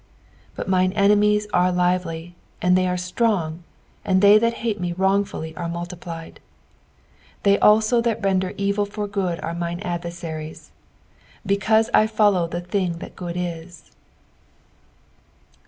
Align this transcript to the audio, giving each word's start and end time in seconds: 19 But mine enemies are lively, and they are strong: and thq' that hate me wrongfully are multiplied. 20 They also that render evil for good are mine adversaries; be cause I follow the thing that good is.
19 0.53 0.53
But 0.55 0.67
mine 0.67 0.91
enemies 0.93 1.45
are 1.53 1.71
lively, 1.71 2.35
and 2.59 2.75
they 2.75 2.87
are 2.87 2.97
strong: 2.97 3.61
and 4.03 4.19
thq' 4.19 4.39
that 4.39 4.55
hate 4.65 4.79
me 4.81 4.93
wrongfully 4.93 5.55
are 5.55 5.69
multiplied. 5.69 6.39
20 7.43 7.43
They 7.43 7.59
also 7.59 8.01
that 8.01 8.23
render 8.23 8.53
evil 8.57 8.87
for 8.87 9.05
good 9.07 9.39
are 9.41 9.53
mine 9.53 9.79
adversaries; 9.81 10.71
be 11.45 11.55
cause 11.57 11.91
I 11.93 12.07
follow 12.07 12.47
the 12.47 12.61
thing 12.61 12.93
that 12.97 13.15
good 13.15 13.35
is. 13.37 13.91